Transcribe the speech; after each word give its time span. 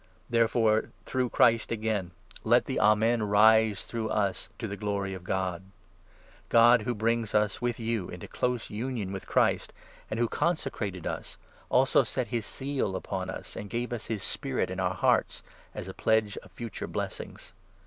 Therefore, 0.31 0.89
through 1.05 1.29
Christ 1.29 1.71
again, 1.71 2.09
let 2.43 2.65
the 2.65 2.79
'Amen 2.79 3.21
'rise, 3.21 3.85
through 3.85 4.09
us, 4.09 4.49
totheglory 4.57 5.13
of 5.13 5.23
God. 5.23 5.61
God 6.49 6.81
who 6.81 6.95
brings 6.95 7.35
us, 7.35 7.61
with 7.61 7.79
you, 7.79 8.09
into 8.09 8.27
close 8.27 8.71
union 8.71 9.11
with 9.11 9.27
21 9.27 9.31
Christ, 9.31 9.73
and 10.09 10.19
who 10.19 10.27
consecrated 10.27 11.05
us, 11.05 11.37
also 11.69 12.03
set 12.03 12.29
his 12.29 12.47
seal 12.47 12.95
upon 12.95 13.29
us, 13.29 13.55
and 13.55 13.69
22 13.69 13.69
gave 13.69 13.93
us 13.93 14.05
his 14.07 14.23
Spirit 14.23 14.71
in 14.71 14.79
our 14.79 14.95
hearts 14.95 15.43
as 15.75 15.87
a 15.87 15.93
pledge 15.93 16.35
of 16.37 16.51
future 16.51 16.87
blessings. 16.87 17.53